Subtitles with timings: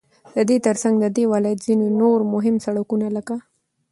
[0.35, 3.35] ددې ترڅنگ ددې ولايت ځينو نور مهم سړكونه لكه: